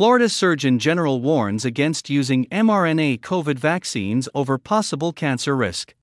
[0.00, 5.94] Florida Surgeon General warns against using mRNA COVID vaccines over possible cancer risk.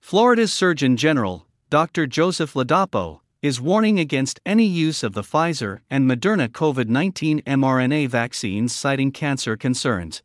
[0.00, 2.06] Florida's Surgeon General, Dr.
[2.06, 8.08] Joseph Ladapo, is warning against any use of the Pfizer and Moderna COVID 19 mRNA
[8.08, 10.22] vaccines, citing cancer concerns.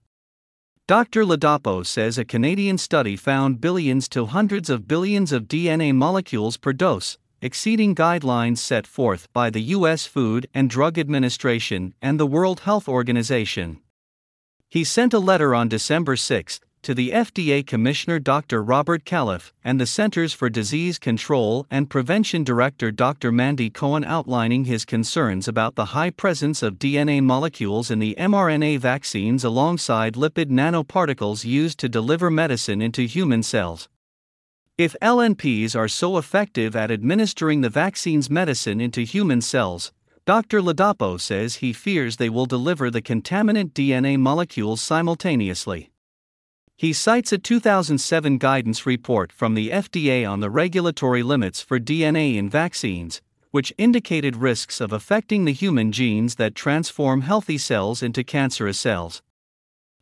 [0.87, 1.25] Dr.
[1.25, 6.71] Ladapo says a Canadian study found billions to hundreds of billions of DNA molecules per
[6.71, 10.05] dose, exceeding guidelines set forth by the U.S.
[10.05, 13.79] Food and Drug Administration and the World Health Organization.
[14.69, 18.61] He sent a letter on December 6 to the FDA Commissioner Dr.
[18.61, 23.31] Robert Califf and the Centers for Disease Control and Prevention Director Dr.
[23.31, 28.77] Mandy Cohen outlining his concerns about the high presence of DNA molecules in the mRNA
[28.77, 33.89] vaccines alongside lipid nanoparticles used to deliver medicine into human cells.
[34.77, 39.93] If LNPs are so effective at administering the vaccine's medicine into human cells,
[40.25, 40.59] Dr.
[40.59, 45.91] Ladapo says he fears they will deliver the contaminant DNA molecules simultaneously.
[46.75, 52.35] He cites a 2007 guidance report from the FDA on the regulatory limits for DNA
[52.35, 58.25] in vaccines, which indicated risks of affecting the human genes that transform healthy cells into
[58.25, 59.21] cancerous cells.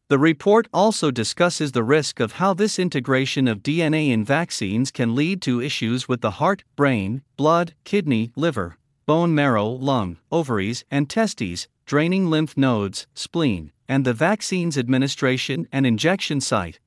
[0.10, 5.16] The report also discusses the risk of how this integration of DNA in vaccines can
[5.16, 11.10] lead to issues with the heart, brain, blood, kidney, liver, bone marrow, lung, ovaries, and
[11.10, 16.80] testes, draining lymph nodes, spleen, and the vaccine's administration and injection site.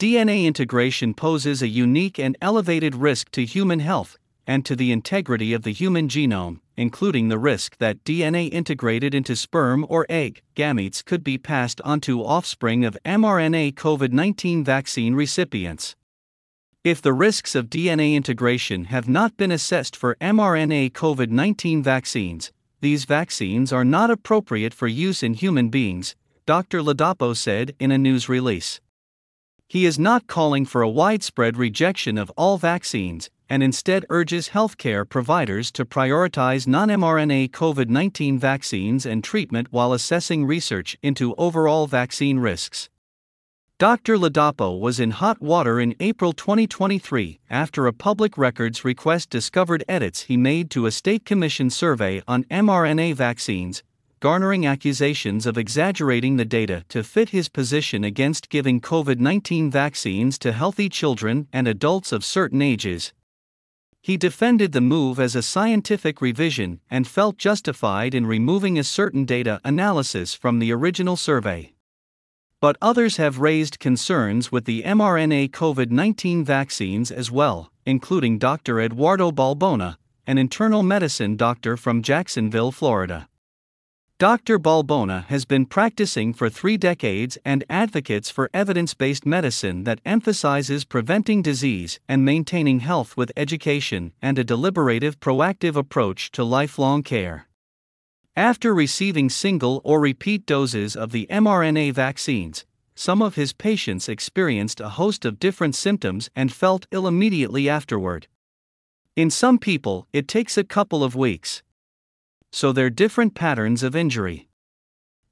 [0.00, 5.52] DNA integration poses a unique and elevated risk to human health and to the integrity
[5.52, 11.04] of the human genome, including the risk that DNA integrated into sperm or egg gametes
[11.04, 15.96] could be passed on to offspring of mRNA COVID 19 vaccine recipients.
[16.84, 22.52] If the risks of DNA integration have not been assessed for mRNA COVID 19 vaccines,
[22.80, 26.82] these vaccines are not appropriate for use in human beings, Dr.
[26.82, 28.80] Ladapo said in a news release.
[29.66, 35.08] He is not calling for a widespread rejection of all vaccines, and instead urges healthcare
[35.08, 41.86] providers to prioritize non mRNA COVID 19 vaccines and treatment while assessing research into overall
[41.86, 42.88] vaccine risks.
[43.78, 44.16] Dr.
[44.16, 50.22] Ladapo was in hot water in April 2023 after a public records request discovered edits
[50.22, 53.82] he made to a state commission survey on mRNA vaccines,
[54.20, 60.38] garnering accusations of exaggerating the data to fit his position against giving COVID 19 vaccines
[60.38, 63.12] to healthy children and adults of certain ages,
[64.04, 69.24] he defended the move as a scientific revision and felt justified in removing a certain
[69.24, 71.72] data analysis from the original survey.
[72.60, 78.78] But others have raised concerns with the mRNA COVID 19 vaccines as well, including Dr.
[78.78, 83.26] Eduardo Balbona, an internal medicine doctor from Jacksonville, Florida.
[84.20, 84.60] Dr.
[84.60, 90.84] Balbona has been practicing for three decades and advocates for evidence based medicine that emphasizes
[90.84, 97.48] preventing disease and maintaining health with education and a deliberative, proactive approach to lifelong care.
[98.36, 102.64] After receiving single or repeat doses of the mRNA vaccines,
[102.94, 108.28] some of his patients experienced a host of different symptoms and felt ill immediately afterward.
[109.16, 111.64] In some people, it takes a couple of weeks
[112.54, 114.46] so they're different patterns of injury.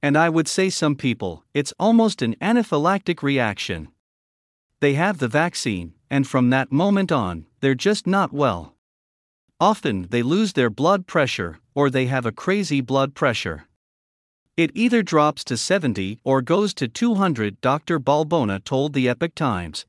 [0.03, 3.89] And I would say some people, it's almost an anaphylactic reaction.
[4.81, 8.75] They have the vaccine, and from that moment on, they're just not well.
[9.61, 13.69] Often they lose their blood pressure, or they have a crazy blood pressure.
[14.57, 18.01] It either drops to 70 or goes to 200, Dr.
[18.01, 19.87] Balbona told the Epoch Times.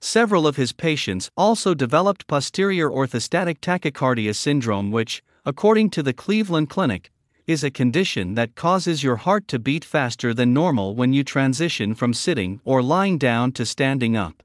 [0.00, 6.68] Several of his patients also developed postural orthostatic tachycardia syndrome, which, according to the Cleveland
[6.68, 7.12] Clinic,
[7.46, 11.94] is a condition that causes your heart to beat faster than normal when you transition
[11.94, 14.42] from sitting or lying down to standing up.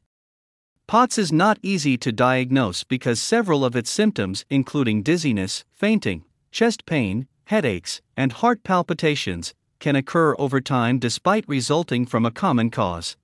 [0.86, 6.86] POTS is not easy to diagnose because several of its symptoms, including dizziness, fainting, chest
[6.86, 13.18] pain, headaches, and heart palpitations, can occur over time despite resulting from a common cause.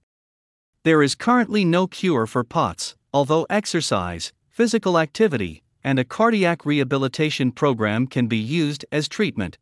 [0.82, 7.52] There is currently no cure for POTS, although exercise, physical activity, and a cardiac rehabilitation
[7.52, 9.58] program can be used as treatment.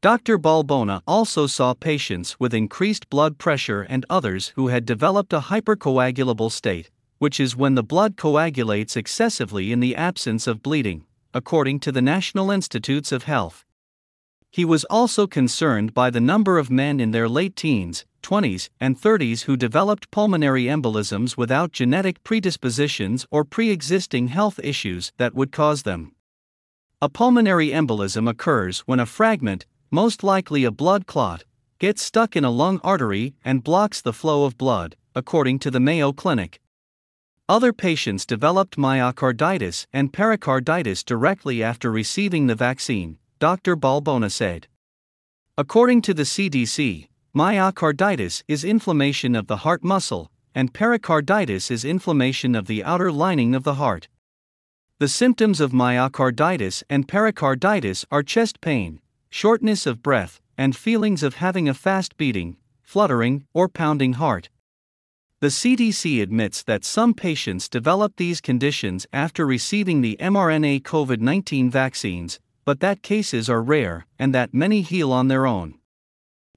[0.00, 0.36] Dr.
[0.36, 6.50] Balbona also saw patients with increased blood pressure and others who had developed a hypercoagulable
[6.50, 11.92] state, which is when the blood coagulates excessively in the absence of bleeding, according to
[11.92, 13.64] the National Institutes of Health.
[14.50, 18.98] He was also concerned by the number of men in their late teens, 20s, and
[18.98, 25.52] 30s who developed pulmonary embolisms without genetic predispositions or pre existing health issues that would
[25.52, 26.12] cause them.
[27.00, 31.44] A pulmonary embolism occurs when a fragment, most likely a blood clot,
[31.78, 35.80] gets stuck in a lung artery and blocks the flow of blood, according to the
[35.80, 36.60] Mayo Clinic.
[37.48, 43.76] Other patients developed myocarditis and pericarditis directly after receiving the vaccine, Dr.
[43.76, 44.68] Balbona said.
[45.58, 52.54] According to the CDC, myocarditis is inflammation of the heart muscle, and pericarditis is inflammation
[52.54, 54.08] of the outer lining of the heart.
[54.98, 59.00] The symptoms of myocarditis and pericarditis are chest pain,
[59.30, 64.50] shortness of breath, and feelings of having a fast beating, fluttering, or pounding heart.
[65.40, 71.70] The CDC admits that some patients develop these conditions after receiving the mRNA COVID 19
[71.70, 75.78] vaccines, but that cases are rare and that many heal on their own.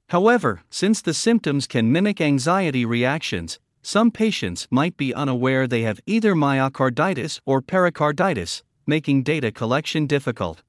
[0.09, 5.99] However, since the symptoms can mimic anxiety reactions, some patients might be unaware they have
[6.05, 10.63] either myocarditis or pericarditis, making data collection difficult.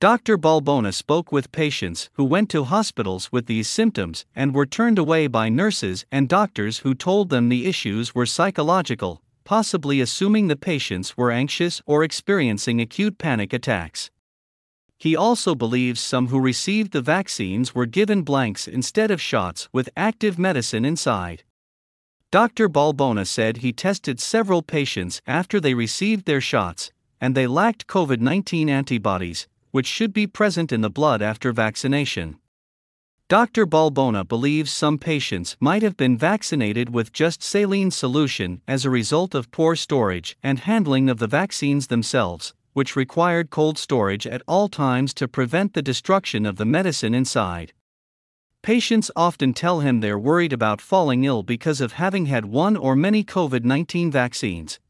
[0.00, 0.36] Dr.
[0.36, 5.26] Balbona spoke with patients who went to hospitals with these symptoms and were turned away
[5.26, 11.16] by nurses and doctors who told them the issues were psychological, possibly assuming the patients
[11.16, 14.10] were anxious or experiencing acute panic attacks.
[15.04, 19.90] He also believes some who received the vaccines were given blanks instead of shots with
[19.98, 21.42] active medicine inside.
[22.30, 22.70] Dr.
[22.70, 26.90] Balbona said he tested several patients after they received their shots,
[27.20, 32.38] and they lacked COVID 19 antibodies, which should be present in the blood after vaccination.
[33.28, 33.66] Dr.
[33.66, 39.34] Balbona believes some patients might have been vaccinated with just saline solution as a result
[39.34, 44.68] of poor storage and handling of the vaccines themselves, which required cold storage at all
[44.68, 47.72] times to prevent the destruction of the medicine inside.
[48.62, 52.94] Patients often tell him they're worried about falling ill because of having had one or
[52.94, 54.80] many COVID 19 vaccines.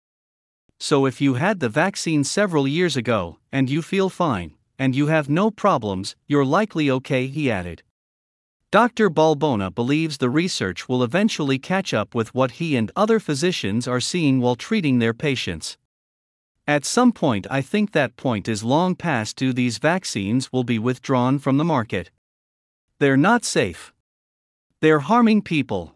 [0.81, 5.06] So, if you had the vaccine several years ago and you feel fine, and you
[5.06, 7.82] have no problems, you're likely okay, he added.
[8.70, 9.08] Dr.
[9.08, 14.00] Balbona believes the research will eventually catch up with what he and other physicians are
[14.00, 15.76] seeing while treating their patients.
[16.66, 20.78] At some point, I think that point is long past due these vaccines will be
[20.78, 22.11] withdrawn from the market.
[23.00, 23.93] They're not safe.
[24.81, 25.94] They're harming people.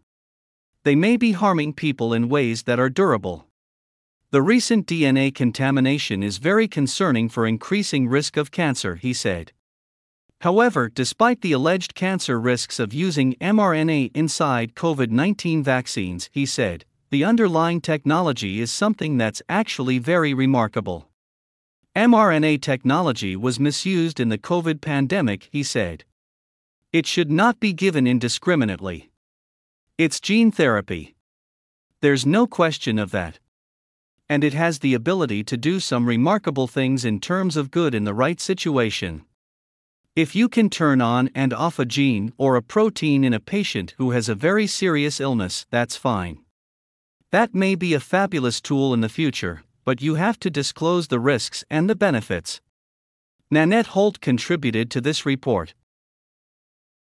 [0.85, 3.47] They may be harming people in ways that are durable.
[4.31, 9.53] The recent DNA contamination is very concerning for increasing risk of cancer, he said.
[10.43, 16.85] However, despite the alleged cancer risks of using mRNA inside COVID 19 vaccines, he said,
[17.11, 21.09] the underlying technology is something that's actually very remarkable.
[21.97, 26.05] mRNA technology was misused in the COVID pandemic, he said.
[26.93, 29.11] It should not be given indiscriminately.
[29.97, 31.17] It's gene therapy.
[32.01, 33.39] There's no question of that
[34.29, 38.05] and it has the ability to do some remarkable things in terms of good in
[38.05, 39.25] the right situation.
[40.15, 43.95] If you can turn on and off a gene or a protein in a patient
[43.99, 46.41] who has a very serious illness, that's fine.
[47.31, 51.21] That may be a fabulous tool in the future, but you have to disclose the
[51.21, 52.63] risks and the benefits.
[53.51, 55.75] Nanette Holt contributed to this report.